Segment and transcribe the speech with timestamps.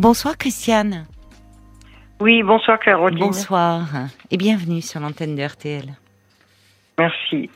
[0.00, 1.04] Bonsoir Christiane.
[2.20, 3.18] Oui, bonsoir Caroline.
[3.18, 3.82] Bonsoir
[4.30, 5.84] et bienvenue sur l'antenne de RTL.
[6.98, 7.50] Merci.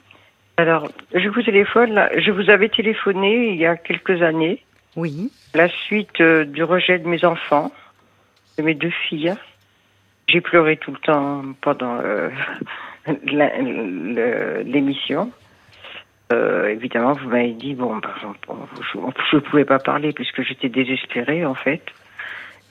[0.58, 2.10] Alors, je vous téléphone, là.
[2.18, 4.62] je vous avais téléphoné il y a quelques années.
[4.94, 5.32] Oui.
[5.54, 7.72] La suite euh, du rejet de mes enfants,
[8.58, 9.32] de mes deux filles.
[10.28, 12.28] J'ai pleuré tout le temps pendant euh,
[14.66, 15.32] l'émission.
[16.30, 18.14] Euh, évidemment, vous m'avez dit, bon, bah,
[18.92, 18.98] je
[19.36, 21.80] ne pouvais pas parler puisque j'étais désespérée, en fait.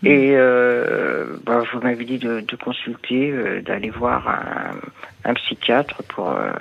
[0.06, 6.04] Et euh, bah, vous m'avez dit de, de consulter, euh, d'aller voir un, un psychiatre
[6.04, 6.30] pour...
[6.32, 6.52] euh,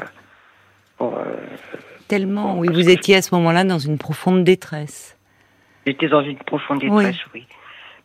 [0.96, 1.24] pour euh,
[2.08, 5.16] Tellement, oui, vous étiez à ce moment-là dans une profonde détresse.
[5.86, 7.46] J'étais dans une profonde détresse, oui.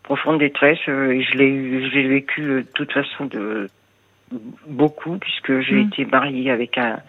[0.03, 3.67] Profonde détresse, euh, et je l'ai eu- je l'ai vécu euh, de toute façon de
[4.65, 5.87] beaucoup, puisque j'ai Mm.
[5.87, 6.99] été mariée avec un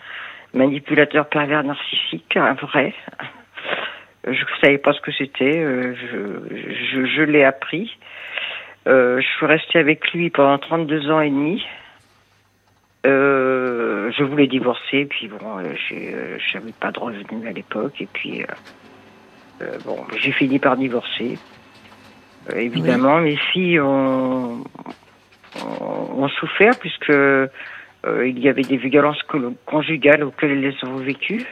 [0.55, 2.93] manipulateur pervers narcissique, un vrai.
[4.33, 6.57] Je ne savais pas ce que c'était, euh, je,
[6.93, 7.97] je, je l'ai appris.
[8.87, 11.65] Euh, je suis restée avec lui pendant 32 ans et demi.
[13.07, 18.09] Euh, je voulais divorcer, puis bon, euh, euh, j'avais pas de revenus à l'époque, et
[18.13, 18.43] puis
[19.85, 21.39] bon, j'ai fini par divorcer.
[22.55, 24.65] Évidemment, mes filles ont,
[25.65, 31.45] ont, ont souffert puisque il y avait des violences co- conjugales auxquelles elles ont vécu.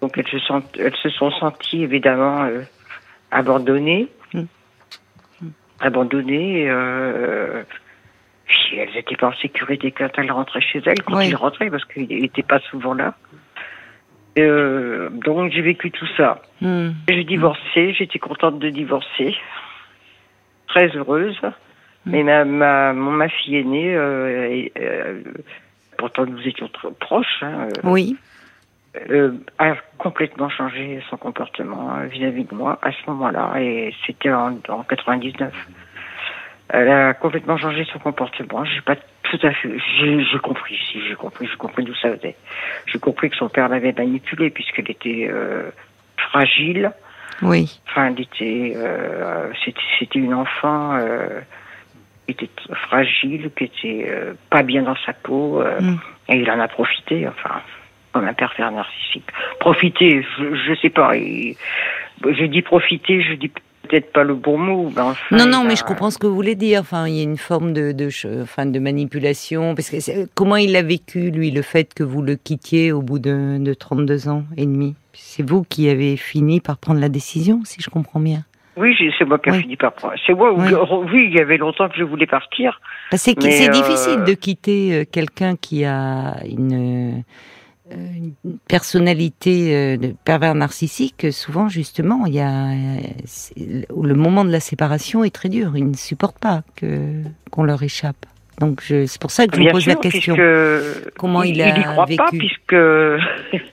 [0.00, 2.62] Donc elles se sont, elles se sont senties évidemment euh,
[3.30, 4.44] abandonnées, Mm.
[5.80, 6.70] abandonnées.
[6.70, 7.62] Euh,
[8.46, 11.28] puis elles n'étaient pas en sécurité quand elles rentraient chez elles, quand Oui.
[11.28, 13.14] ils rentraient, parce qu'ils n'étaient pas souvent là.
[14.38, 16.40] Euh, donc j'ai vécu tout ça.
[16.60, 16.90] Hmm.
[17.08, 19.36] J'ai divorcé, j'étais contente de divorcer,
[20.68, 21.38] très heureuse.
[22.06, 25.22] Mais ma, ma, mon- ma fille aînée, euh,
[25.98, 28.16] pourtant nous étions très proches, hein, Oui.
[28.96, 34.32] Euh, a complètement changé son comportement euh, vis-à-vis de moi à ce moment-là, et c'était
[34.32, 35.52] en, en 99.
[36.72, 38.64] Elle a complètement changé son comportement.
[38.64, 39.70] J'ai pas tout à fait.
[39.98, 42.36] J'ai j'ai compris, si j'ai compris, j'ai compris d'où ça venait.
[42.86, 45.70] J'ai compris que son père l'avait manipulée puisqu'elle était euh,
[46.16, 46.92] fragile.
[47.42, 47.80] Oui.
[47.88, 51.40] Enfin, elle était, euh, c'était, c'était une enfant euh,
[52.26, 52.50] qui était
[52.88, 55.98] fragile, qui était euh, pas bien dans sa peau, euh, Mm.
[56.28, 57.26] et il en a profité.
[57.26, 57.62] Enfin,
[58.12, 59.24] comme un pervers narcissique.
[59.60, 61.12] Profiter, je, je sais pas.
[61.14, 63.48] je dis profiter, je dis
[63.88, 64.86] peut-être pas le bon mot.
[64.96, 66.80] Enfin, Non, non, mais a- je comprends ce que vous voulez dire.
[66.80, 67.94] Enfin, il y a une forme de,
[68.42, 69.74] enfin, de manipulation.
[69.74, 73.18] Parce que comment il a vécu, lui, le fait que vous le quittiez au bout
[73.18, 74.94] de, de 32 ans et demi?
[75.12, 78.44] C'est vous qui avez fini par prendre la décision, si je comprends bien.
[78.76, 79.60] Oui, c'est moi qui ai Oui.
[79.62, 80.14] fini par prendre.
[80.26, 80.52] C'est moi.
[80.54, 80.68] Oui.
[81.12, 82.80] Oui, il y avait longtemps que je voulais partir.
[83.10, 87.24] Bah, c'est euh, difficile de quitter euh, quelqu'un qui a une,
[87.90, 91.26] une personnalité euh, de pervers narcissique.
[91.32, 92.96] Souvent, justement, il y a euh,
[93.56, 95.76] le moment de la séparation est très dur.
[95.76, 98.26] Ils ne supportent pas que qu'on leur échappe.
[98.58, 100.36] Donc, c'est pour ça que je vous pose sûr, la question.
[101.16, 102.74] Comment il il a n'y croit pas, vécu puisque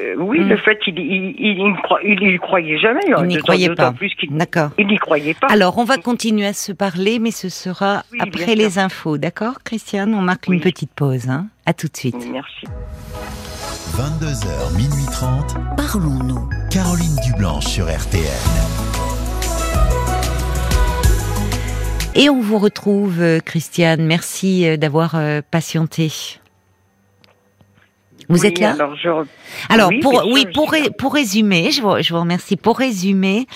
[0.00, 0.48] euh, oui, Hmm.
[0.48, 1.74] le fait, il il il
[2.04, 3.00] il y croyait jamais.
[3.18, 3.92] Il n'y croyait pas.
[3.92, 4.70] plus D'accord.
[4.78, 5.46] il n'y croyait pas.
[5.48, 8.56] Alors, on va continuer à se parler, mais ce sera Oui, après sûr.
[8.56, 10.14] les infos, d'accord, Christiane?
[10.14, 11.28] On marque une petite pause.
[11.28, 12.16] Hein à tout de suite.
[12.32, 12.66] Merci.
[13.96, 15.54] 22h, minuit 30.
[15.76, 16.48] Parlons-nous.
[16.70, 18.22] Caroline Dublanche sur RTL.
[22.14, 24.04] Et on vous retrouve, euh, Christiane.
[24.06, 25.16] Merci euh, d'avoir
[25.50, 26.10] patienté.
[28.28, 29.08] Vous Oui, êtes là Alors, je...
[29.68, 32.56] Alors, oui, pour, sûr, oui, pour, ré- pour résumer, je vous, je vous remercie.
[32.56, 33.46] Pour résumer,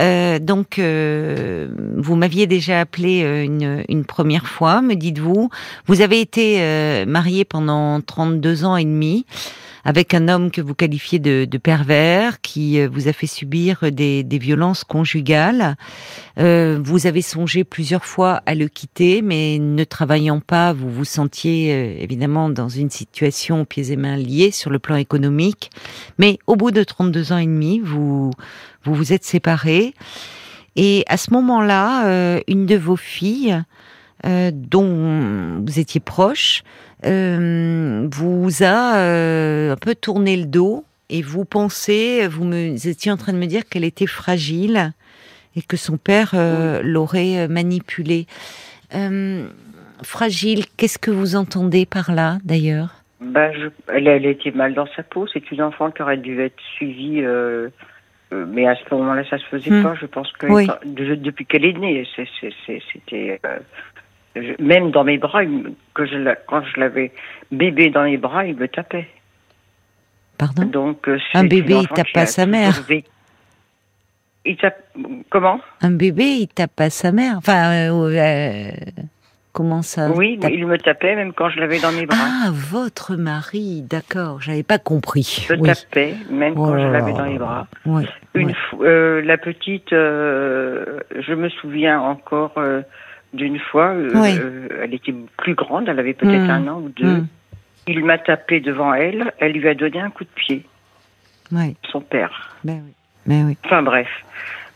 [0.00, 5.50] euh, donc, euh, vous m'aviez déjà appelé euh, une, une première fois, me dites-vous.
[5.86, 9.24] Vous avez été euh, marié pendant 32 ans et demi
[9.88, 13.90] avec un homme que vous qualifiez de, de pervers, qui euh, vous a fait subir
[13.90, 15.76] des, des violences conjugales.
[16.38, 21.06] Euh, vous avez songé plusieurs fois à le quitter, mais ne travaillant pas, vous vous
[21.06, 25.70] sentiez euh, évidemment dans une situation pieds et mains liés sur le plan économique.
[26.18, 28.30] Mais au bout de 32 ans et demi, vous
[28.84, 29.94] vous, vous êtes séparés.
[30.76, 33.62] Et à ce moment-là, euh, une de vos filles,
[34.26, 36.62] euh, dont vous étiez proche,
[37.06, 42.88] euh, vous a euh, un peu tourné le dos et vous pensez, vous, me, vous
[42.88, 44.92] étiez en train de me dire qu'elle était fragile
[45.56, 46.34] et que son père
[46.82, 48.26] l'aurait manipulée.
[50.02, 53.02] Fragile, qu'est-ce que vous entendez par là d'ailleurs?
[53.20, 53.68] Je...
[53.92, 55.26] elle, elle était mal dans sa peau.
[55.32, 57.22] C'est une enfant qui aurait dû être suivie.
[58.30, 59.82] Mais à ce moment-là, ça se faisait Hmm.
[59.82, 59.94] pas.
[60.00, 60.66] Je pense que Oui.
[60.84, 63.58] depuis qu'elle est née, c'était euh,
[64.36, 65.42] je- même dans mes bras.
[65.44, 67.12] il me- Que je la- quand je l'avais
[67.50, 69.08] bébé dans les bras, il me tapait.
[70.38, 70.64] Pardon?
[70.66, 72.74] Donc euh, Un bébé, il tape pas sa mère.
[74.44, 74.78] il tape.
[75.30, 75.60] Comment?
[75.82, 77.34] Un bébé, il tape pas sa mère.
[77.38, 78.70] Enfin, euh, euh,
[79.52, 82.16] comment ça Oui, tape- il me tapait même quand je l'avais dans mes bras.
[82.20, 84.40] Ah, votre mari, d'accord.
[84.40, 85.44] J'avais pas compris.
[85.48, 85.68] Je oui.
[85.68, 87.66] tapais même Oh quand je l'avais dans les bras.
[87.84, 88.54] Oui, Une oui.
[88.70, 92.52] fois, euh, la petite, je me souviens encore
[93.32, 93.88] d'une fois.
[93.88, 94.38] euh, Oui.
[94.38, 96.50] euh, elle était plus grande, elle avait peut-être Hmm.
[96.50, 97.06] un an ou deux.
[97.18, 97.26] Hmm.
[97.86, 99.32] Il m'a tapé devant elle.
[99.38, 100.64] Elle lui a donné un coup de pied,
[101.52, 102.56] Oui, son père.
[102.64, 102.92] ben oui.
[103.26, 103.56] Ben oui.
[103.64, 104.08] Enfin bref.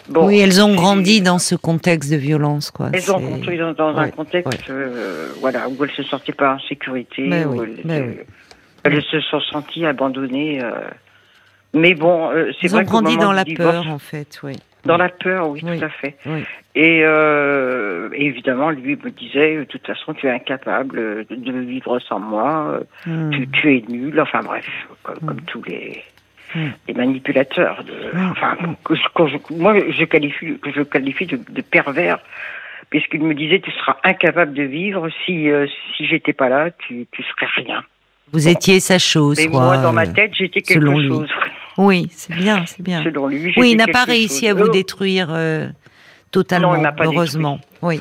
[0.08, 2.88] Bon, oui, elles ont grandi dans ce contexte de violence, quoi.
[2.92, 6.58] Elles ont construit dans, un Ouais, contexte, euh, voilà, où elles se sentaient pas en
[6.58, 8.24] sécurité, Ben où oui, elles, ben euh, oui.
[8.84, 10.60] elles se sont senties abandonnées.
[10.62, 10.70] euh.
[11.74, 14.54] Mais bon, c'est ont vrai qu'au grandi dans la divorce- peur, en fait, oui.
[14.84, 15.78] Dans la peur, oui, Oui.
[15.78, 16.16] tout à fait.
[16.26, 16.42] Oui.
[16.74, 22.18] Et euh, évidemment, lui me disait, de toute façon, tu es incapable de, vivre sans
[22.18, 23.30] moi, Hmm.
[23.30, 24.66] tu, tu es nul, enfin bref,
[25.02, 25.26] comme, Mm.
[25.26, 26.02] comme tous les,
[26.54, 26.60] Mm.
[26.88, 27.84] les manipulateurs.
[27.84, 27.92] De,
[28.30, 32.18] enfin, que je- moi, je qualifie, que je qualifie de, de pervers,
[32.90, 37.06] puisqu'il me disait, tu seras incapable de vivre si euh, si j'étais pas là, tu
[37.12, 37.82] tu serais rien.
[38.32, 39.60] Vous étiez sa chose, Mais quoi.
[39.60, 41.28] moi, dans ma euh, tête, j'étais quelque chose.
[41.78, 43.02] Oui, c'est bien, c'est bien.
[43.02, 44.50] Selon lui, Oui, il n'a pas réussi chose.
[44.50, 45.68] à vous Oh, détruire euh,
[46.30, 47.60] totalement, Non, il m'a pas heureusement.
[47.80, 48.00] Oui.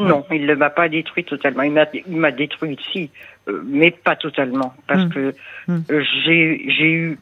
[0.00, 1.62] Non, il ne m'a pas détruit totalement.
[1.62, 1.72] Il
[2.16, 3.10] m'a, détruit, si,
[3.48, 5.08] euh, mais pas totalement, parce Mm.
[5.10, 5.34] que
[5.68, 5.82] Mm.
[5.90, 7.18] euh, j'ai, eu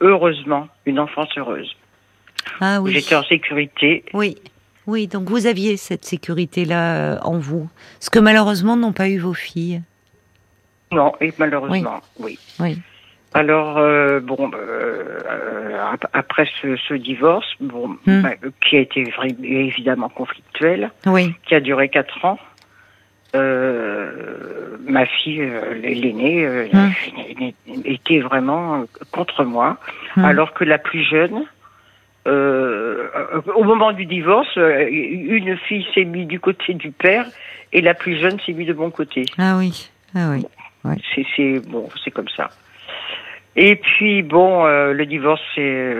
[0.00, 1.76] heureusement une enfance heureuse.
[2.60, 2.92] Ah oui.
[2.92, 4.04] J'étais en sécurité.
[4.14, 4.36] Oui.
[4.86, 7.68] Oui, donc vous aviez cette sécurité-là en vous.
[8.00, 9.80] Ce que malheureusement n'ont pas eu vos filles.
[10.92, 12.38] Non, et malheureusement, oui.
[12.60, 12.78] Oui.
[13.36, 18.22] Alors euh, bon, euh, euh, ap- après ce, ce divorce, bon, Mm.
[18.22, 18.30] bah,
[18.64, 19.04] qui a été
[19.42, 21.34] évidemment conflictuel, Oui.
[21.44, 22.38] qui a duré quatre ans.
[23.34, 27.50] Euh, ma fille, euh, l'aînée, euh, Mm.
[27.84, 29.78] était vraiment contre moi,
[30.16, 30.24] Mm.
[30.24, 31.42] alors que la plus jeune,
[32.28, 33.08] euh,
[33.56, 37.26] au moment du divorce, une fille s'est mise du côté du père
[37.72, 39.24] et la plus jeune s'est mise de mon côté.
[39.38, 39.90] Ah oui.
[40.14, 40.46] Ah oui.
[41.14, 42.50] C'est, c'est bon, c'est comme ça.
[43.56, 45.94] Et puis bon, euh, le divorce s'est,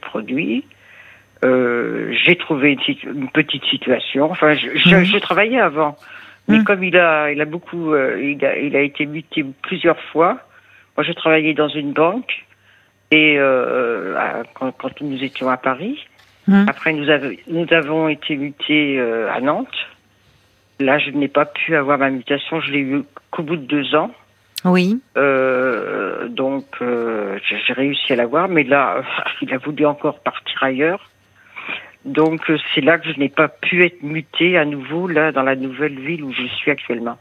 [0.00, 0.64] produit.
[1.44, 4.30] Euh, j'ai trouvé une, situ- une petite situation.
[4.30, 5.04] Enfin, je, je, Mhm.
[5.04, 5.96] je travaillais avant,
[6.48, 6.64] mais Mhm.
[6.64, 10.38] comme il a, il a beaucoup, euh, il, a, il a été muté plusieurs fois.
[10.96, 12.44] Moi, je travaillais dans une banque
[13.10, 16.06] et euh, à- quand, quand nous étions à Paris.
[16.48, 16.66] Mhm.
[16.68, 19.88] Après, nous, avons nous avons été mutés euh, à Nantes.
[20.80, 22.60] Là, je n'ai pas pu avoir ma mutation.
[22.60, 24.10] Je l'ai eu qu'au bout de deux ans.
[24.66, 25.00] Oui.
[25.16, 29.02] Euh, donc, euh, j'ai réussi à l'avoir, mais là,
[29.42, 31.10] il a voulu encore partir ailleurs.
[32.04, 35.42] Donc, euh, c'est là que je n'ai pas pu être mutée à nouveau, là, dans
[35.42, 37.18] la nouvelle ville où je suis actuellement.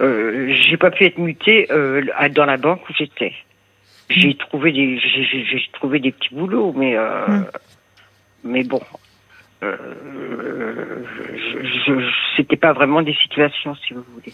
[0.00, 3.34] Euh, j'ai pas pu être mutée dans la banque où j'étais.
[4.08, 7.44] J'ai trouvé des, j'ai- trouvé des petits boulots, mais euh, Mm.
[8.44, 8.80] mais bon,
[9.62, 9.76] euh,
[11.36, 14.32] je, je- c'était pas vraiment des situations, si vous voulez.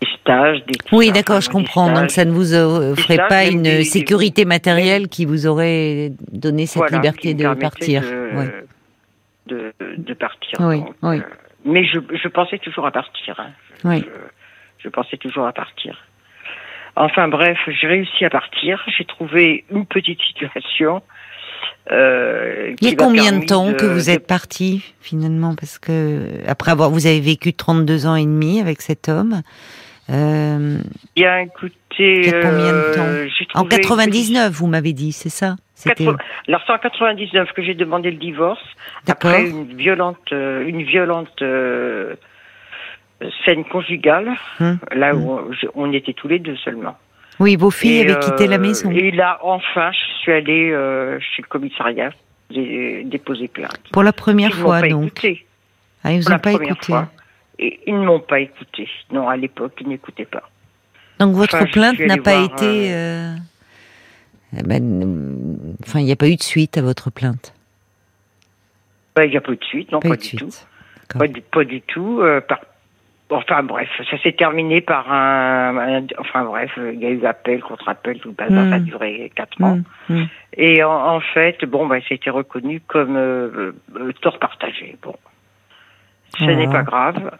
[0.00, 1.92] Des stages, des Oui, d'accord, je comprends.
[1.92, 2.46] Donc ça ne vous
[2.94, 7.54] stages, pas une des- des- sécurité matérielle qui vous aurait donné cette Voilà, liberté de
[7.54, 8.02] partir.
[8.02, 8.44] De, Oui.
[9.46, 10.58] de, de partir.
[10.60, 11.16] Oui, donc, oui.
[11.18, 11.22] euh,
[11.64, 13.38] mais je, je pensais toujours à partir.
[13.40, 13.50] hein.
[13.84, 13.98] Oui.
[14.78, 15.98] Je, je pensais toujours à partir.
[16.96, 18.84] Enfin bref, j'ai réussi à partir.
[18.96, 21.02] J'ai trouvé une petite situation.
[21.90, 25.54] Euh, Il y a combien de temps que vous êtes parti finalement?
[25.54, 29.42] Parce que après avoir, vous avez vécu 32 ans et demi avec cet homme.
[30.10, 30.78] Euh,
[31.16, 36.16] Bien, écoutez, euh, en trouvé une 99, vous m'avez dit, c'est ça C'était 80
[36.48, 38.62] Alors c'est en 99 que j'ai demandé le divorce
[39.06, 42.14] après une violente, euh, une violente euh,
[43.44, 46.96] scène conjugale, Hum, là où on, je- on était tous les deux seulement.
[47.40, 50.70] Oui, vos filles Et, avaient quitté la euh, maison Et là, enfin, je suis allée
[51.20, 52.10] chez le commissariat
[52.50, 53.78] dé- déposer plainte.
[53.92, 55.06] pour la première Ils fois, pas donc.
[55.08, 55.44] écouté.
[56.02, 56.86] Ah, ils vous ont pas écouté.
[56.86, 57.08] fois.
[57.58, 58.88] Et ils ne m'ont pas écouté.
[59.10, 60.48] Non, à l'époque, ils n'écoutaient pas.
[61.18, 62.92] Donc votre Enfin, plainte n'a pas voir, été.
[62.94, 63.34] euh,
[64.56, 67.52] eh ben, euh, Enfin, il n'y a pas eu de suite à votre plainte?
[69.16, 70.50] Ouais, Il n'y a pas eu de suite, non, Pas pas, du tout.
[70.50, 70.68] suite.
[71.18, 72.20] Pas du, pas du tout.
[72.20, 72.60] euh, par...
[73.30, 77.26] Enfin bref, ça s'est terminé par un, un- Enfin bref, euh, il y a eu
[77.26, 78.70] appel contre appel, tout le bazar, Mm.
[78.70, 79.72] ça a duré quatre ans.
[80.08, 80.28] Hum, hum.
[80.56, 84.96] Et en, en fait, bon, bah, ça a été reconnu comme euh, euh, tort partagé.
[85.02, 85.14] Bon,
[86.36, 87.30] ce n'est pas grave.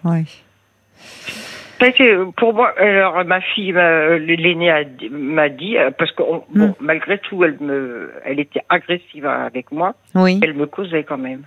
[1.80, 6.74] Euh, pour moi, alors ma fille, m'a- l'aînée m'a dit, euh, parce que on- bon,
[6.80, 11.42] malgré tout, elle me, elle était agressive avec moi, Oui, elle me causait quand même.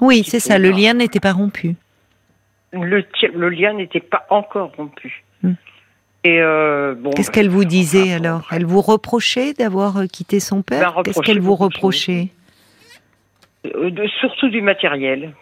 [0.00, 0.58] oui, c'est ça.
[0.58, 1.76] Le lien n'était pas rompu.
[2.72, 5.24] Le, lien n'était pas encore rompu.
[5.42, 5.52] Mm.
[6.24, 10.62] Et euh, bon, Qu'est-ce qu'elle vous disait alors Elle vous reprochait d'avoir euh, quitté son
[10.62, 12.28] père Qu'est-ce reproché qu'elle vous reprochait?
[13.66, 15.32] Euh, de- surtout du matériel.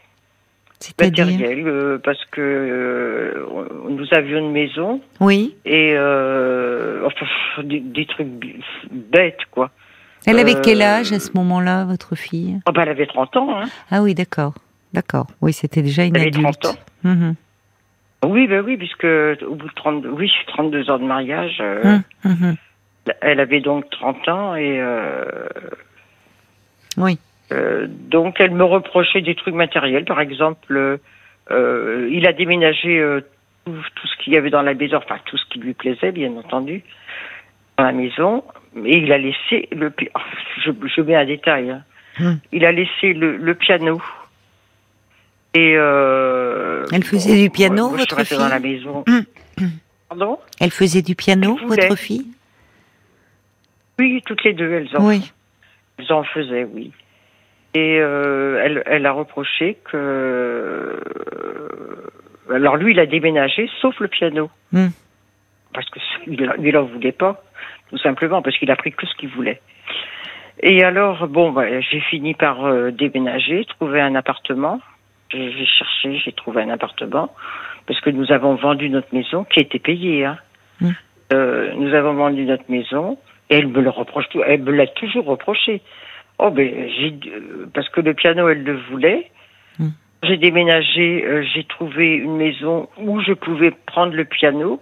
[1.00, 3.46] Matériel, euh, parce que euh,
[3.88, 5.54] nous avions une maison Oui.
[5.64, 7.26] et euh, enfin,
[7.62, 8.28] des, des trucs
[8.90, 9.70] bêtes, quoi.
[10.26, 12.60] Elle avait Euh, quel âge à ce moment-là, votre fille?
[12.68, 13.64] Oh, bah, elle avait 30 ans, hein.
[13.90, 14.54] Ah oui, d'accord.
[14.92, 15.26] D'accord.
[15.40, 16.60] Oui, c'était déjà une Elle avait adulte.
[16.62, 16.78] 30 ans.
[17.04, 17.34] Mhm.
[18.24, 22.32] Oui, ben oui, puisque au bout de 32, oui, 32 ans de mariage, euh, Mhm,
[22.32, 22.56] mhm.
[23.20, 25.24] elle avait donc 30 ans et euh,
[26.96, 27.18] Oui.
[27.52, 30.98] Euh, donc elle me reprochait des trucs matériels, par exemple,
[31.50, 33.20] euh, il a déménagé euh,
[33.64, 36.12] tout, tout ce qu'il y avait dans la maison, enfin tout ce qui lui plaisait,
[36.12, 36.82] bien entendu,
[37.78, 38.42] dans la maison,
[38.84, 40.20] et il a laissé le, oh,
[40.64, 41.82] je, je mets un détail, hein.
[42.18, 42.40] Mhm.
[42.52, 44.00] il a laissé le, le piano.
[45.54, 49.04] Et Elle faisait du piano, moi, votre restée dans fille la maison.
[49.06, 49.24] Mhm.
[50.08, 50.38] Pardon?
[50.60, 52.26] Elle faisait du piano, votre fille?
[53.98, 55.32] Oui, toutes les deux, elles en, Oui.
[55.98, 56.92] elles en faisaient, oui.
[57.76, 59.96] Et euh, elle, elle a reproché que.
[59.96, 61.00] euh,
[62.54, 64.50] alors lui, il a déménagé, sauf le piano.
[64.72, 64.88] Hmm.
[65.74, 67.42] Parce que il, il en voulait pas,
[67.90, 69.60] tout simplement, parce qu'il a pris que ce qu'il voulait.
[70.62, 74.80] Et alors, bon, bah, j'ai fini par euh, déménager, trouver un appartement.
[75.30, 77.34] J'ai cherché, j'ai trouvé un appartement,
[77.86, 80.24] parce que nous avons vendu notre maison, qui était payée.
[80.24, 80.38] Hein.
[80.80, 80.92] Hmm.
[81.34, 83.18] Euh, nous avons vendu notre maison,
[83.50, 85.82] et elle me le reproche, tout- elle me l'a toujours reproché.
[86.38, 89.30] Oh ben, j'ai, euh, parce que le piano, elle le voulait.
[89.78, 89.90] Hmm.
[90.22, 94.80] J'ai déménagé, euh, j'ai trouvé une maison où je pouvais prendre le piano.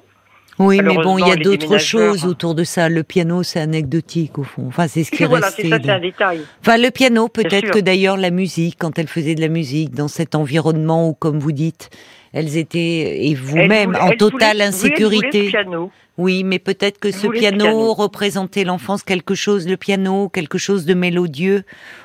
[0.58, 2.88] Oui, mais bon, il y a d'autres choses autour de ça.
[2.88, 4.64] Le piano, c'est anecdotique au fond.
[4.68, 5.68] Enfin, c'est ce qui est voilà, resté.
[5.68, 6.40] ça, de- un détail.
[6.60, 10.08] Enfin, le piano, peut-être que d'ailleurs la musique, quand elle faisait de la musique dans
[10.08, 11.90] cet environnement où, comme vous dites,
[12.32, 15.42] elles étaient et vous-même en totale voulait- oui, insécurité.
[15.42, 15.90] le piano.
[16.18, 17.92] Oui, mais peut-être que Elle ce piano, piano.
[17.94, 21.64] représentait l'enfance quelque chose, le piano, quelque chose de mélodieux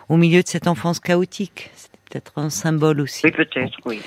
[0.10, 1.70] au milieu de cette enfance chaotique.
[1.76, 3.22] C'était peut-être un symbole aussi.
[3.24, 4.00] Oui, peut-être, oui.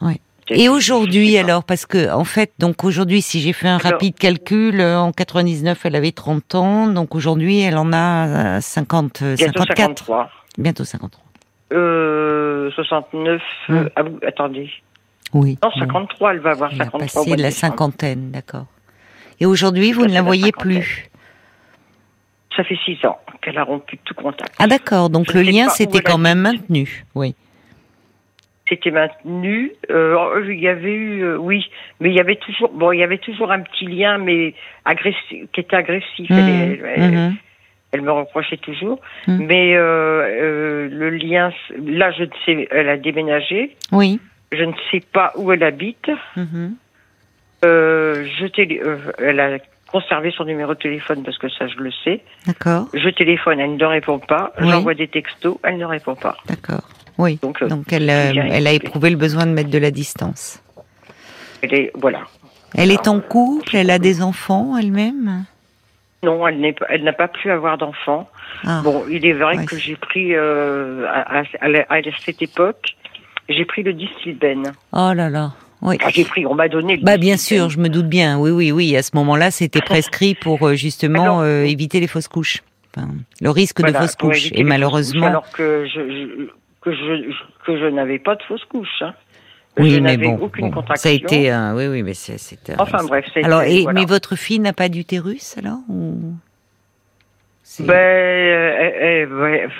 [0.00, 0.20] Ouais.
[0.48, 4.14] Et aujourd'hui, alors, parce que, en fait, donc aujourd'hui, si j'ai fait un Alors- rapide
[4.16, 9.22] calcul, euh, en 99, elle avait 30 ans, donc aujourd'hui, elle en a euh, 50,
[9.22, 9.98] euh, Bientôt 54.
[9.98, 10.30] 53.
[10.58, 11.24] Bientôt 53.
[11.72, 13.40] Euh, 69.
[13.68, 13.74] Hmm.
[13.74, 14.70] euh, ah, vous- attendez.
[15.32, 15.58] Oui.
[15.62, 15.80] Non, bon.
[15.80, 16.98] 53, elle va avoir Elle a 53.
[16.98, 18.66] au passé mois de la cinquantaine, d'accord.
[19.40, 21.08] Et aujourd'hui, vous Elle a ne la voyez plus.
[22.56, 24.54] Ça fait 6 ans qu'elle a rompu tout contact.
[24.60, 27.04] Ah d'accord, donc Je le lien s'était elle quand même maintenu.
[27.14, 27.34] Oui.
[28.74, 29.70] C'était maintenu.
[29.90, 31.64] Euh, il y avait eu, euh, oui,
[32.00, 34.52] mais il y avait toujours, bon, il y avait toujours un petit lien, mais
[34.84, 36.28] agressif, qui était agressif.
[36.30, 37.36] Elle, elle- mhm.
[37.92, 39.00] elle me reprochait toujours.
[39.28, 39.46] Mhm.
[39.46, 41.52] Mais euh, euh, le lien,
[41.86, 43.76] là, je ne sais, elle a déménagé.
[43.92, 44.18] Oui.
[44.50, 46.10] Je ne sais pas où elle habite.
[46.36, 46.68] Je
[49.22, 52.20] elle a conservé son numéro de téléphone parce que ça, je le sais.
[52.46, 54.52] D'accord, Je téléphone, elle ne répond pas.
[54.60, 54.68] Oui.
[54.68, 56.36] J'envoie des textos, elle ne répond pas.
[56.48, 56.82] d'accord.
[57.18, 57.38] Oui.
[57.42, 60.60] Donc, euh, Donc elle, euh, elle a éprouvé le besoin de mettre de la distance.
[61.62, 62.20] Elle est, voilà.
[62.76, 65.44] Elle est en couple, elle a des enfants elle-même?
[66.24, 68.28] Non, elle n'a pas pu avoir d'enfant.
[68.66, 69.64] Ah, Bon, il est vrai Ouais.
[69.66, 71.42] que j'ai pris euh, à,
[72.24, 72.96] cette époque,
[73.48, 74.72] j'ai pris le distilben.
[74.92, 75.52] Oh là là.
[75.82, 75.96] Oui.
[76.00, 76.96] Enfin, j'ai pris, on m'a donné.
[76.96, 78.38] Le Bah bien sûr, je me doute bien.
[78.38, 78.96] Oui, oui, oui.
[78.96, 82.62] À ce moment-là, c'était prescrit pour euh, justement Alors- euh, éviter les fausses couches.
[82.96, 83.08] Enfin,
[83.42, 84.48] le risque Voilà, de fausses couches.
[84.52, 86.48] Et malheureusement, couches, alors que je, je-
[86.84, 87.32] que je
[87.66, 89.00] que je n'avais pas de fausse couche.
[89.02, 89.14] Hein.
[89.78, 91.02] oui, je mais n'avais bon, aucune bon, contraction.
[91.02, 92.14] ça a été, un- oui, oui, mais
[92.74, 94.00] un- Enfin bref, c'est Alors, et, voilà.
[94.00, 96.34] mais votre fille n'a pas d'utérus alors ou...
[97.80, 99.72] Ben, euh, ouais, pff,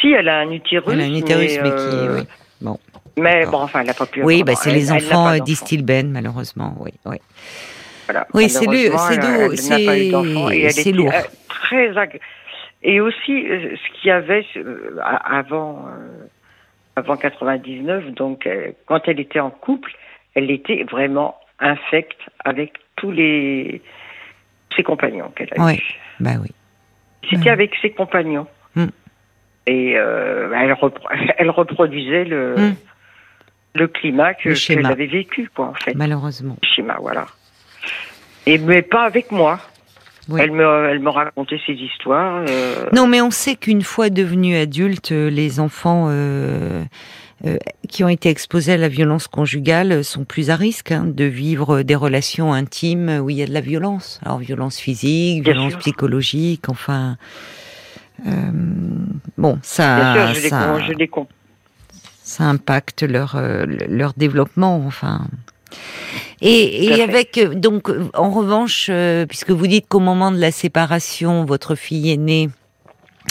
[0.00, 2.22] si elle a un utérus, Elle a un utérus, mais, qui, euh, oui.
[2.60, 2.78] Bon.
[3.18, 4.22] mais bon, enfin, elle n'a pas pu.
[4.22, 6.74] Oui, bah, c'est les elle enfants euh, d'Istilben, malheureusement.
[6.78, 7.16] Oui, oui.
[8.06, 8.26] Voilà.
[8.34, 10.92] Oui, c'est Malheureusement, c'est elle- doux, elle n'a pas eu d'enfant et elle c'est était,
[10.92, 11.12] lourd.
[11.12, 12.20] euh, très ag-
[12.82, 16.26] Et aussi, euh, ce qu'il y avait euh, avant, euh,
[16.96, 18.48] avant 99, donc
[18.86, 19.92] quand elle était en couple,
[20.34, 23.80] elle était vraiment infecte avec tous les
[24.76, 25.76] ses compagnons qu'elle a Ouais.
[25.76, 25.94] eus.
[26.18, 26.48] Bah oui.
[27.30, 27.50] C'était Ouais.
[27.50, 28.46] avec ses compagnons.
[28.74, 28.86] Hmm.
[29.66, 31.06] Et euh, elle, repro-
[31.38, 32.74] elle reproduisait le, Hmm.
[33.74, 35.94] le climat qu'elle avait vécu, quoi, en fait.
[35.94, 36.56] Malheureusement.
[36.62, 37.26] Le schéma, voilà.
[38.46, 39.60] Et mais pas avec moi.
[40.28, 40.40] Oui.
[40.42, 42.44] Elle me, elle me racontait ses histoires.
[42.48, 46.84] euh, Non, mais on sait qu'une fois devenus adultes, euh, les enfants euh,
[47.44, 47.56] euh,
[47.88, 51.82] qui ont été exposés à la violence conjugale sont plus à risque hein, de vivre
[51.82, 54.20] des relations intimes où il y a de la violence.
[54.24, 55.80] Alors violence physique, Bien violence sûr.
[55.80, 57.16] psychologique, enfin.
[58.26, 58.30] euh,
[59.36, 60.92] bon, ça, bien sûr, je l'ai ça, je
[62.22, 63.36] ça impacte leur
[63.88, 65.22] leur développement, enfin.
[66.40, 71.44] Et, avec euh, donc en revanche, euh, puisque vous dites qu'au moment de la séparation,
[71.44, 72.48] votre fille aînée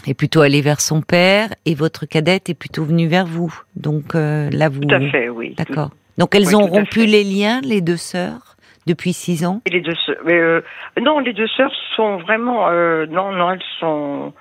[0.07, 3.53] est plutôt allée vers son père et votre cadette est plutôt venue vers vous.
[3.75, 4.79] Donc euh, là vous.
[4.81, 5.53] Tout à fait, oui.
[5.57, 5.89] D'accord.
[6.17, 8.55] Donc elles Oui, ont rompu les liens, les deux sœurs,
[8.87, 9.61] depuis six ans?
[9.65, 10.15] Et les deux sœurs.
[10.27, 10.61] euh,
[11.01, 12.69] non, les deux sœurs sont vraiment.
[13.07, 14.33] non, non, elles sont.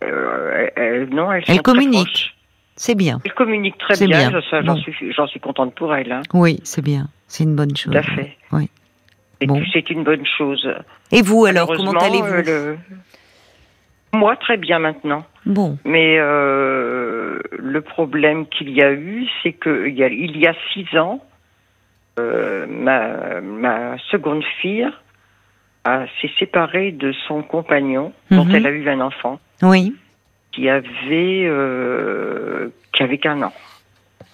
[0.00, 2.34] elles- non, elles, Elles sont très communiquent.
[2.76, 3.20] C'est bien.
[3.24, 4.30] Elles communiquent très bien.
[4.30, 4.76] J'en Bon.
[5.26, 6.10] suis, contente pour elles.
[6.12, 6.22] Hein.
[6.34, 7.08] Oui, c'est bien.
[7.26, 7.92] C'est une bonne chose.
[7.92, 8.36] Tout à fait.
[8.52, 8.70] Oui.
[9.40, 9.60] Et Bon.
[9.72, 10.68] c'est une bonne chose.
[11.10, 12.76] Et vous alors, comment allez-vous euh,
[14.12, 15.24] le- Moi, très bien maintenant.
[15.46, 15.78] Bon.
[15.84, 20.46] Mais euh, le problème qu'il y a eu, c'est que il y a, il y
[20.46, 21.20] a six ans,
[22.18, 24.86] euh, ma, ma seconde fille
[26.20, 28.54] s'est séparée de son compagnon, dont Mhm.
[28.54, 29.94] elle a eu un enfant, Oui.
[30.52, 33.52] Qui avait euh, qui avait qu'un an.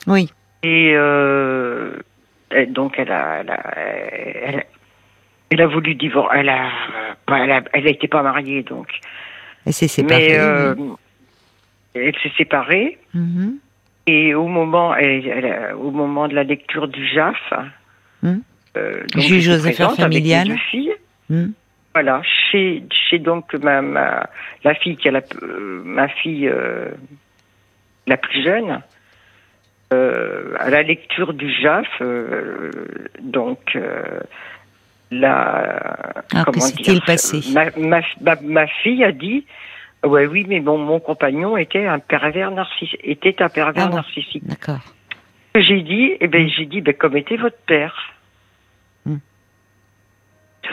[0.07, 0.31] Oui.
[0.63, 1.93] Et, euh,
[2.69, 4.63] donc elle a, elle a, elle a,
[5.51, 6.39] elle a voulu divorcer.
[6.41, 6.71] Elle a,
[7.27, 8.89] pas- elle a, elle été pas mariée donc.
[9.67, 10.29] Elle s'est séparée.
[10.29, 10.91] Mais euh, oui.
[11.95, 12.99] elle s'est séparée.
[13.15, 13.59] Mhm.
[14.07, 17.37] Et au moment, elle- au moment de la lecture du JAF,
[18.23, 18.39] Hmm.
[18.77, 20.49] euh, Juge aux affaires familiales.
[20.49, 20.93] deux filles.
[21.31, 21.53] Mhm.
[21.95, 22.21] Voilà,
[22.51, 24.29] chez, chez donc ma, ma
[24.65, 26.91] la fille qui a la, euh, ma fille euh,
[28.07, 28.81] la plus jeune,
[29.93, 32.03] euh, à la lecture du JAF,
[33.21, 33.77] donc
[35.11, 37.41] la Ah, comment dire, passé?
[37.53, 39.45] ma, ma, ma, ma fille a dit
[40.05, 43.97] ouais oui mais mon, mon compagnon était un pervers narcissique était un pervers Ah bon?
[43.97, 44.81] narcissique D'accord.
[45.55, 48.13] j'ai dit, eh ben, j'ai dit, ben, comme était votre père.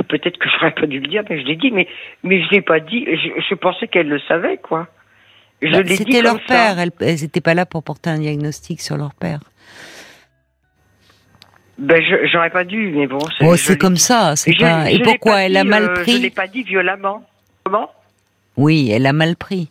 [0.10, 1.88] Peut-être que j'aurais pas dû le dire, mais je l'ai dit, mais,
[2.24, 3.06] mais je l'ai pas dit.
[3.06, 4.88] Je, je pensais qu'elle le savait, quoi.
[5.62, 6.78] Je Bah, l'ai dit C'était leur père.
[6.80, 9.40] Elles- n'étaient pas là pour porter un diagnostic sur leur père.
[11.78, 12.02] Ben,
[12.32, 13.20] j'aurais pas dû, mais bon.
[13.42, 14.00] Oh, je c'est comme dit.
[14.02, 14.36] ça.
[14.36, 14.90] C'est pas.
[14.90, 17.24] Et pourquoi pas elle a mal euh, Je l'ai pris pas dit violemment.
[17.64, 17.92] Comment?
[18.56, 19.70] Oui, elle a mal pris.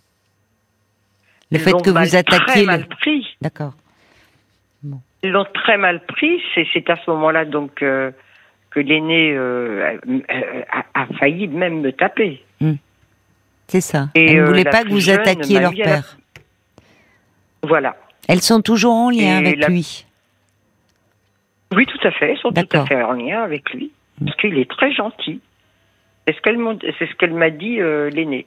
[1.50, 2.44] Le fait que mal- vous attaquiez.
[2.46, 3.36] Très le- mal pris.
[3.40, 3.72] D'accord.
[5.22, 6.42] Ils l'ont très mal pris.
[6.54, 8.10] C'est, c'est à ce moment-là donc euh,
[8.74, 9.96] que l'aîné euh,
[10.94, 12.42] a, failli même me taper.
[13.68, 14.08] C'est ça.
[14.14, 16.16] Et, Elle ne euh, voulait la pas que vous attaquiez leur la- père.
[17.62, 17.96] Voilà.
[18.28, 20.04] Elles sont toujours en lien Et avec la- lui.
[21.74, 22.34] Oui, tout à fait.
[22.34, 23.90] Ils sont tout à fait en lien avec lui.
[24.22, 25.40] Parce qu'il est très gentil.
[26.26, 28.46] C'est ce qu'elle m'a, ce dit, euh, l'aîné.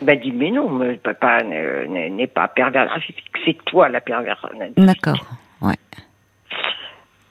[0.00, 4.48] Il m'a dit, mais non, mais papa n'est pas pervers narcissique, c'est toi la pervers
[4.56, 4.84] narcissique.
[4.84, 5.26] D'accord.
[5.60, 5.74] Ouais.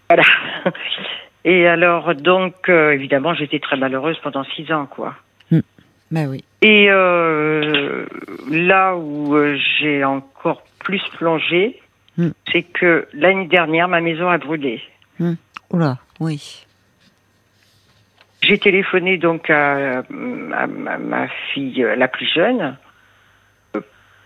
[0.10, 0.24] Voilà.
[1.46, 5.16] Et alors, donc, euh, évidemment, j'étais très malheureuse pendant six ans, quoi.
[6.12, 6.44] Ben oui.
[6.62, 8.06] Et euh,
[8.52, 11.80] là où euh, j'ai encore plus plongé,
[12.18, 12.30] Hmm.
[12.50, 14.82] c'est que l'année dernière, ma maison a brûlé.
[15.70, 15.98] Oula.
[16.22, 16.66] Oui.
[18.42, 20.04] J'ai téléphoné donc à, à
[20.68, 22.78] ma, ma fille la plus jeune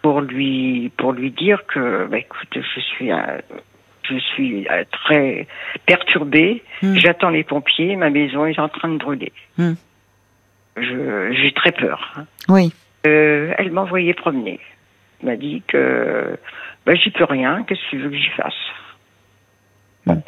[0.04, 3.10] pour lui pour lui dire que bah, écoute je suis
[4.10, 5.48] je suis euh, très
[5.86, 6.96] perturbée Hmm.
[6.96, 9.74] j'attends les pompiers ma maison est en train de brûler Hmm.
[10.78, 12.26] j'ai très peur hein.
[12.48, 12.74] Oui.
[13.08, 14.60] Euh, elle m'a envoyé promener
[15.22, 16.38] elle m'a dit que
[16.86, 18.54] bah, j'y peux rien qu'est-ce que tu veux que j'y fasse?
[20.06, 20.20] Hmm.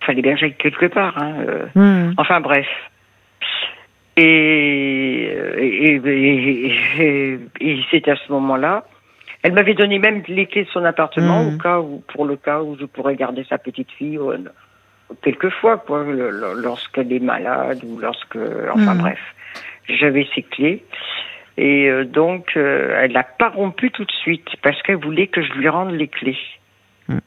[0.00, 1.34] fallait bien que j'aille quelque part hein,
[1.76, 2.12] euh.
[2.16, 2.66] Enfin bref.
[4.16, 8.84] Et, et- et c'est à ce moment-là.
[9.42, 11.54] Elle m'avait donné même les clés de son appartement Mhm.
[11.54, 14.38] au cas où, pour le cas où je pourrais garder sa petite fille euh,
[15.22, 18.36] quelquefois, quoi, le- le- lorsqu'elle est malade ou lorsque,
[18.74, 18.98] enfin Mhm.
[18.98, 19.18] bref,
[19.88, 20.84] j'avais ses clés.
[21.56, 25.42] Et euh, donc, euh, elle n'a pas rompu tout de suite parce qu'elle voulait que
[25.42, 26.38] je lui rende les clés.
[27.08, 27.20] Mhm.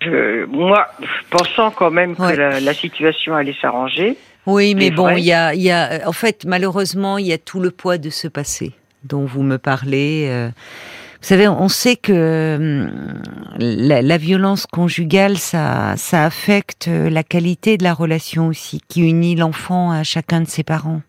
[0.00, 0.88] Je- moi,
[1.30, 4.16] pensant quand même que la, la situation allait s'arranger,
[4.46, 5.20] Oui, mais bon, vrai.
[5.20, 7.98] il y a, il y a, en fait, malheureusement, il y a tout le poids
[7.98, 8.72] de ce passé
[9.04, 10.26] dont vous me parlez.
[10.30, 10.50] euh.
[11.20, 13.22] Vous savez, on sait que hum,
[13.58, 19.36] la, la violence conjugale, ça, ça affecte la qualité de la relation aussi, qui unit
[19.36, 21.00] l'enfant à chacun de ses parents.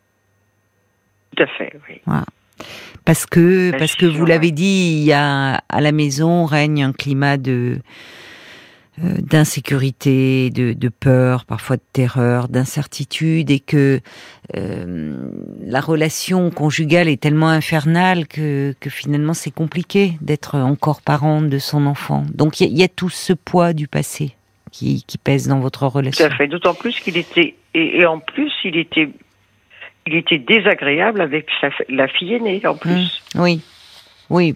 [1.35, 2.01] tout à fait, oui.
[3.05, 6.93] Parce que, parce que vous l'avez dit, il y a à la maison règne un
[6.93, 7.79] climat de
[8.97, 13.99] d'insécurité, de, de peur, parfois de terreur, d'incertitude, et que
[14.55, 15.29] euh,
[15.65, 21.57] la relation conjugale est tellement infernale que, que finalement c'est compliqué d'être encore parent de
[21.57, 22.23] son enfant.
[22.33, 24.35] Donc il y, a- il y a tout ce poids du passé
[24.71, 26.25] qui, qui pèse dans votre Tout relation.
[26.25, 26.47] à fait.
[26.47, 29.09] D'autant plus qu'il était et, et en plus il était
[30.05, 33.21] il était désagréable avec sa, la fille aînée en plus.
[33.35, 33.61] Hum, Oui,
[34.29, 34.55] oui,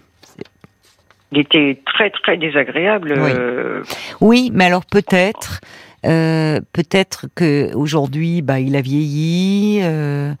[1.32, 3.14] Il était très très désagréable.
[3.16, 3.30] Oui.
[3.34, 3.82] euh,
[4.20, 5.60] Oui, mais alors peut-être
[6.06, 9.80] Euh, peut-être que aujourd'hui, bah, il a vieilli.
[9.82, 10.32] euh,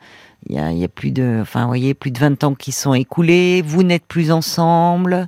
[0.48, 2.54] il y a, il y a plus de, enfin, vous voyez, plus de 20 ans
[2.54, 3.60] qui sont écoulés.
[3.62, 5.26] Vous n'êtes plus ensemble.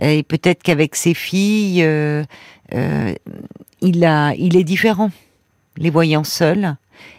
[0.00, 2.24] Et peut-être qu'avec ses filles, euh,
[3.80, 5.10] il a, il est différent,
[5.76, 6.74] les voyant seuls,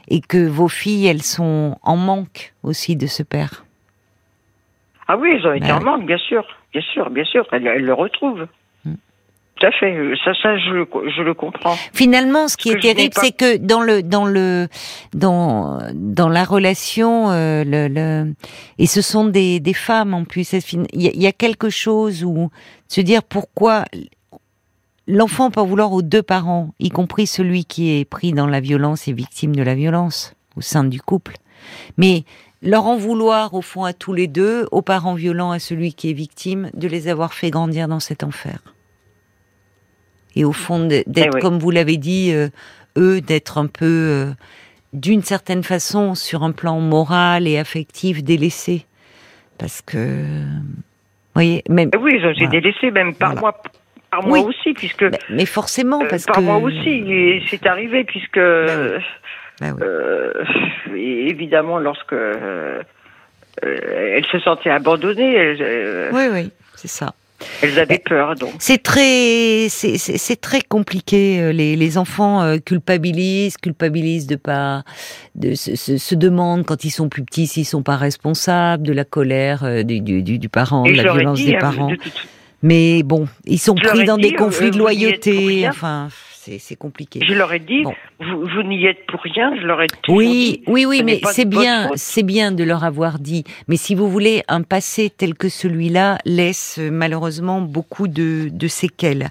[0.09, 3.63] et que vos filles, elles sont en manque aussi de ce père.
[5.07, 7.45] Ah oui, ils ont été Bah en manque, bien sûr, bien sûr, bien sûr.
[7.51, 8.47] Elles le retrouvent.
[8.85, 8.93] Mm.
[9.55, 9.93] Tout à fait.
[9.95, 11.75] Euh, Ça, ça, je, le co- je le comprends.
[11.93, 14.67] Finalement, ce qui Ce est terrible, c'est que dans le dans le
[15.13, 18.33] dans dans la relation, euh, le, le
[18.77, 20.53] et ce sont des des femmes en plus.
[20.53, 22.49] Il y, y a quelque chose où
[22.87, 23.83] se dire pourquoi
[25.07, 29.07] l'enfant peut vouloir aux deux parents, y compris celui qui est pris dans la violence
[29.07, 31.35] et victime de la violence au sein du couple,
[31.97, 32.23] mais
[32.61, 36.09] leur en vouloir au fond à tous les deux, aux parents violents, à celui qui
[36.09, 38.59] est victime, de les avoir fait grandir dans cet enfer.
[40.35, 41.41] Et au fond, d'être, Eh oui.
[41.41, 42.49] comme vous l'avez dit, euh,
[42.97, 44.31] eux, d'être un peu, euh,
[44.93, 48.85] d'une certaine façon, sur un plan moral et affectif, délaissés.
[49.57, 52.47] Parce que, vous voyez, même, Eh oui, Voilà.
[52.47, 53.41] délaissés, même par Voilà.
[53.41, 53.63] moi,
[54.11, 54.39] par Oui.
[54.41, 56.41] moi aussi, puisque mais- forcément, euh, parce par que.
[56.41, 57.03] moi aussi,
[57.49, 59.01] c'est arrivé, puisque Ben
[59.59, 59.81] Bah oui.
[59.83, 60.33] euh,
[60.95, 62.81] évidemment, lorsque euh,
[63.65, 67.13] euh, elles se sentaient abandonnées, elles, euh, Oui, oui, c'est ça.
[67.61, 68.53] elles avaient peur, donc.
[68.59, 71.51] C'est très, c'est- très compliqué.
[71.53, 74.83] Les, les enfants culpabilisent, culpabilisent de pas,
[75.35, 78.93] de se, se, se demandent quand ils sont plus petits s'ils sont pas responsables de
[78.93, 81.89] la colère du, du, du, du parent, Et de la violence dit, des hein, parents.
[81.91, 81.97] de
[82.61, 85.65] Mais bon, ils sont pris dans dit, des conflits de loyauté.
[85.69, 86.09] Enfin,
[86.57, 87.19] c'est compliqué.
[87.27, 87.93] je leur ai dit, Bon.
[88.19, 91.21] vous, vous n'y êtes pour rien, je leur ai Oui, dit, oui, oui, ce mais
[91.31, 93.43] c'est bien, c'est bien de leur avoir dit.
[93.67, 98.67] Mais si vous voulez, un passé tel que celui-là laisse euh, malheureusement beaucoup de, de
[98.67, 99.29] séquelles.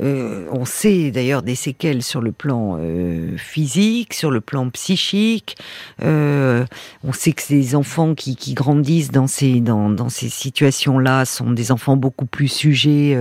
[0.00, 5.56] Euh, on sait d'ailleurs des séquelles sur le plan euh, physique, sur le plan psychique.
[6.02, 6.64] Euh,
[7.04, 11.50] on sait que ces enfants qui, qui grandissent dans ces dans, dans ces situations-là sont
[11.50, 13.16] des enfants beaucoup plus sujets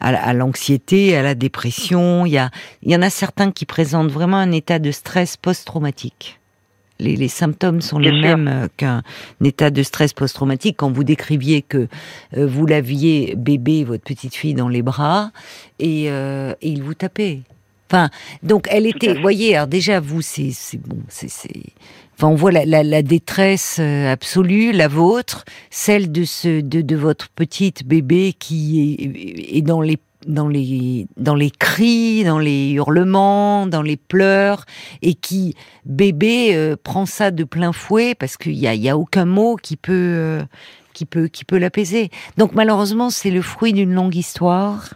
[0.00, 2.26] à, à l'anxiété, à la dépression.
[2.26, 2.50] Il y a
[2.82, 6.38] il y en a certains qui présentent vraiment un état de stress post-traumatique.
[6.98, 8.36] Les, les symptômes sont Bien les sûr.
[8.36, 9.02] mêmes euh, qu'un
[9.42, 10.76] état de stress post-traumatique.
[10.76, 11.88] Quand vous décriviez que
[12.36, 15.32] euh, vous l'aviez bébé, votre petite fille, dans les bras,
[15.80, 17.40] et, euh, et il vous tapait.
[17.90, 18.08] Enfin,
[18.42, 21.28] donc elle était, vous voyez, alors déjà vous, c'est bon, c'est.
[22.16, 26.96] Enfin, on voit la, la, la détresse absolue, la vôtre, celle de ce de, de
[26.96, 32.70] votre petite bébé qui est, est dans les dans les dans les cris, dans les
[32.70, 34.64] hurlements, dans les pleurs,
[35.02, 35.54] et qui
[35.84, 39.56] bébé euh, prend ça de plein fouet parce qu'il y a, y a aucun mot
[39.56, 40.42] qui peut euh,
[40.92, 42.10] qui peut qui peut l'apaiser.
[42.36, 44.94] Donc malheureusement, c'est le fruit d'une longue histoire.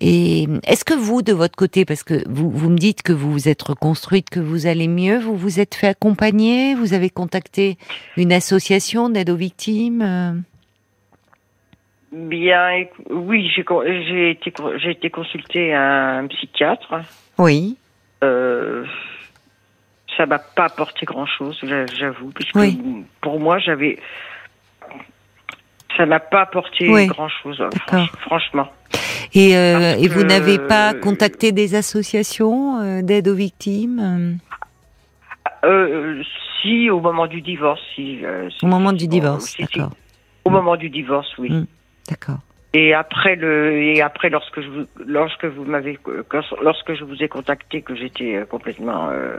[0.00, 3.30] Et est-ce que vous, de votre côté, parce que vous, vous me dites que vous
[3.30, 7.78] vous êtes reconstruite, que vous allez mieux, vous vous êtes fait accompagner, vous avez contacté
[8.16, 10.32] une association d'aide aux victimes euh?
[12.16, 16.94] Bien, oui, j'ai été, j'ai été consultée à un psychiatre.
[17.38, 17.76] Oui,
[18.22, 18.84] Euh,
[20.16, 22.78] ça m'a pas apporté grand-chose, j'a- j'avoue, puisque Oui.
[23.20, 23.98] pour moi, j'avais,
[25.96, 27.06] ça m'a pas apporté Oui.
[27.08, 27.74] grand-chose, D'accord.
[27.88, 28.68] franch- franchement.
[29.34, 34.38] Et, euh, et vous que- n'avez pas contacté des associations euh, d'aide aux victimes
[35.64, 36.22] euh, Euh,
[36.62, 38.24] si au moment du divorce, si.
[38.24, 39.56] euh, si- au moment du divorce.
[39.58, 39.90] D'accord,
[40.44, 41.50] Au moment du divorce, oui.
[41.50, 41.66] Mm.
[42.08, 42.38] D'accord.
[42.74, 45.96] Et après le et après lorsque je vous lorsque vous m'avez
[46.60, 49.38] lorsque je vous ai contacté que j'étais euh, complètement euh,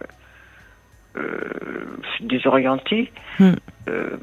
[1.18, 1.40] euh,
[2.22, 3.52] désorientée, Hmm.
[3.90, 4.16] euh,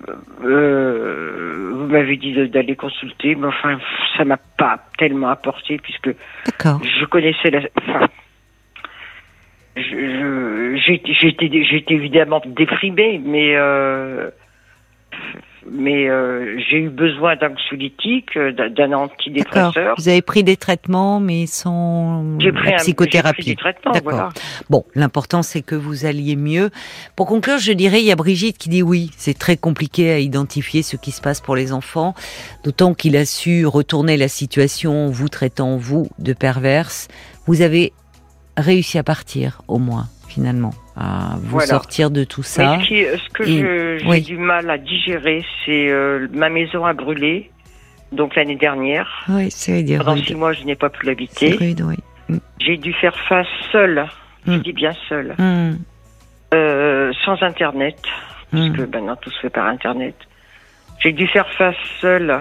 [1.75, 3.79] vous m'avez dit d'aller consulter, mais enfin
[4.17, 6.15] ça m'a pas tellement apporté puisque
[6.65, 7.61] je connaissais la.
[7.77, 8.09] Enfin,
[9.77, 13.55] j'étais j'étais j'étais évidemment déprimée, mais
[15.73, 19.95] mais euh, j'ai eu besoin d'anxiolytiques, euh, d'un d'un antidépresseur.
[19.99, 23.43] Vous avez pris des traitements, mais sans J'ai pris, la un, j'ai psychothérapie.
[23.43, 24.13] pris des traitements, D'accord.
[24.13, 24.29] voilà.
[24.71, 26.71] Bon, l'important c'est que vous alliez mieux.
[27.17, 30.19] Pour conclure, je dirais, il y a Brigitte qui dit oui, c'est très compliqué à
[30.19, 32.15] identifier ce qui se passe pour les enfants,
[32.65, 37.09] d'autant qu'il a su retourner la situation, vous traitant vous de perverse.
[37.47, 37.93] Vous avez
[38.57, 41.67] réussi à partir, au moins, finalement, à vous Voilà.
[41.67, 42.77] sortir de tout ça.
[42.77, 44.21] Mais ce, qui- ce que Et- j'ai oui.
[44.23, 47.51] du mal à digérer, c'est euh, ma maison a brûlé,
[48.13, 49.25] donc l'année dernière.
[49.29, 50.25] Oui, c'est Pendant rude.
[50.27, 51.53] six mois, je n'ai pas pu C'est l'habiter.
[51.57, 52.39] rude, oui.
[52.61, 54.07] J'ai dû faire face seule,
[54.47, 54.59] je Mm.
[54.63, 55.79] dis bien seule, Hum,
[56.55, 57.97] euh, sans Internet,
[58.51, 60.15] parce que maintenant tout se fait par Internet.
[61.01, 62.39] J'ai dû faire face seule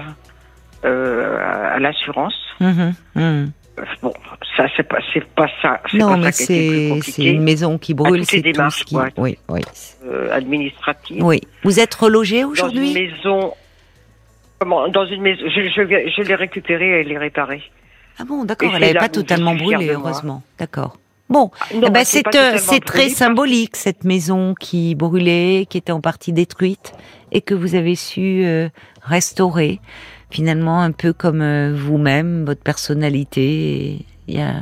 [0.83, 1.37] euh,
[1.73, 2.35] à, l'assurance.
[2.61, 3.45] Euh,
[4.01, 4.13] Bon,
[4.55, 5.81] ça c'est pas, c'est pas ça.
[5.89, 8.95] c'est Non, pas mais ça c'est une maison qui brûle, c'est tout ce qui.
[9.17, 9.61] Oui, oui,
[10.05, 11.23] euh, administrative.
[11.23, 11.41] oui.
[11.63, 13.53] Vous êtes relogé Dans une aujourd'hui maison.
[14.59, 15.41] Comment Dans une maison.
[15.47, 17.63] Je, je, l'ai récupérée et l'ai réparée.
[18.19, 18.71] Ah bon, d'accord.
[18.71, 20.09] Et Elle n'avait pas totalement suis fière brûlé, de moi.
[20.09, 20.43] heureusement.
[20.59, 20.97] D'accord.
[21.29, 25.77] Bon, Non, Eh ben, c'est euh, c'est très brûlée, symbolique cette maison qui brûlait, qui
[25.77, 26.91] était en partie détruite
[27.31, 28.67] et que vous avez su euh,
[29.01, 29.79] restaurer.
[30.31, 34.05] Finalement, un peu comme euh, vous-même, votre personnalité.
[34.27, 34.53] Il y a,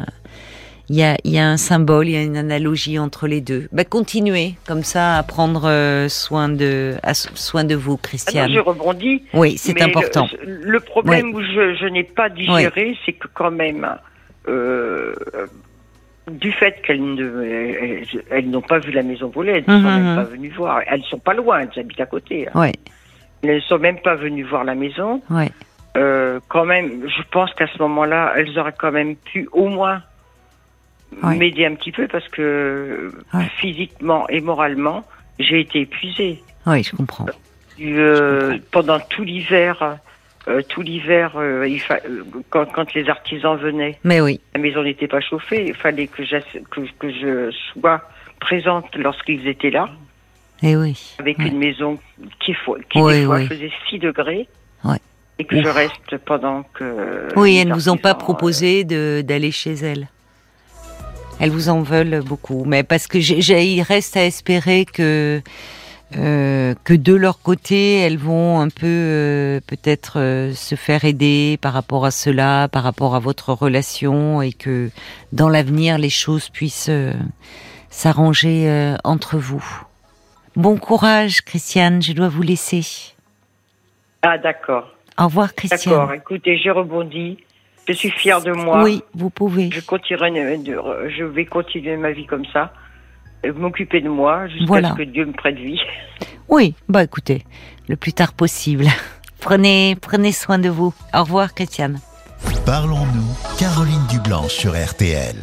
[0.90, 3.42] il y a, il y a un symbole, il y a une analogie entre les
[3.42, 3.68] deux.
[3.72, 8.00] Ben, continuez comme ça à prendre euh, soin de, à soin de vous, Ah non,
[8.02, 8.52] Christiane.
[8.52, 9.22] J'ai rebondi.
[9.34, 10.28] Oui, c'est important.
[10.44, 13.88] Le, le problème où je, je n'ai pas digéré, c'est que quand même,
[14.48, 15.14] euh,
[16.32, 19.88] du fait qu'elles ne, elles, elles n'ont pas vu la maison brûler, elles ne sont
[19.88, 20.16] Mhm, même mhm.
[20.16, 20.82] pas venues voir.
[20.88, 22.48] Elles sont pas loin, elles habitent à côté.
[22.48, 22.60] hein.
[22.60, 22.74] Ouais,
[23.44, 25.22] Elles ne sont même pas venues voir la maison.
[25.30, 25.50] ouais.
[25.98, 30.04] Euh, quand même, je pense qu'à ce moment-là, elles auraient quand même pu au moins
[31.24, 31.36] Ouais.
[31.36, 33.46] m'aider un petit peu parce que Ouais.
[33.58, 35.04] physiquement et moralement,
[35.40, 36.44] j'ai été épuisée.
[36.68, 37.26] Oui, je comprends.
[37.82, 39.98] Euh, pendant tout l'hiver,
[40.48, 44.62] euh, tout l'hiver, euh, il fa- euh, quand, quand les artisans venaient, Mais oui, la
[44.62, 45.66] maison n'était pas chauffée.
[45.70, 48.02] Il fallait que, j'ass- que, que je sois
[48.40, 49.90] présente lorsqu'ils étaient là,
[50.64, 51.16] eh oui.
[51.20, 51.48] avec Ouais.
[51.48, 51.98] une maison
[52.44, 52.54] qui,
[52.92, 53.48] qui Oui, des fois oui.
[53.48, 54.48] faisait 6 degrés.
[54.84, 54.98] Ouais.
[55.40, 55.64] Et que Ouf.
[55.64, 57.28] je reste pendant que.
[57.36, 60.08] Oui, les elles ne vous ont pas euh, proposé de d'aller chez elles.
[61.40, 65.42] Elles vous en veulent beaucoup, mais parce que j'ai, reste à espérer que
[66.18, 71.58] euh, que de leur côté, elles vont un peu euh, peut-être euh, se faire aider
[71.62, 74.90] par rapport à cela, par rapport à votre relation, et que
[75.32, 77.14] dans l'avenir les choses puissent euh,
[77.90, 79.64] s'arranger euh, entre vous.
[80.56, 82.02] Bon courage, Christiane.
[82.02, 82.82] Je dois vous laisser.
[84.22, 84.90] Ah, d'accord.
[85.18, 85.94] Au revoir, Christiane.
[85.94, 86.14] D'accord.
[86.14, 87.38] Écoutez, j'ai rebondi.
[87.88, 88.84] Je suis fière de moi.
[88.84, 89.70] Oui, vous pouvez.
[89.72, 90.32] Je continuerai,
[91.10, 92.72] je vais continuer ma vie comme ça,
[93.44, 94.90] et m'occuper de moi jusqu'à Voilà.
[94.92, 95.80] ce que Dieu me prête vie.
[96.52, 97.44] Oui, bah écoutez,
[97.88, 98.86] le plus tard possible.
[99.40, 100.94] Prenez, prenez soin de vous.
[101.14, 102.00] Au revoir, Christiane.
[102.66, 105.36] Parlons-nous, Caroline Dublanche sur RTL.